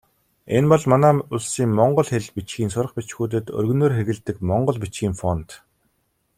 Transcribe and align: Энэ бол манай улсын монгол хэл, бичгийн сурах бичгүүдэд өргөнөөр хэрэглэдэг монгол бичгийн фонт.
Энэ 0.57 0.67
бол 0.71 0.83
манай 0.91 1.13
улсын 1.33 1.69
монгол 1.79 2.07
хэл, 2.09 2.25
бичгийн 2.35 2.71
сурах 2.73 2.91
бичгүүдэд 2.97 3.45
өргөнөөр 3.57 3.93
хэрэглэдэг 3.95 4.37
монгол 4.49 4.77
бичгийн 4.83 5.15
фонт. 5.21 5.49